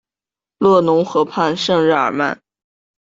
[0.57, 2.41] 勒农河畔圣日耳曼。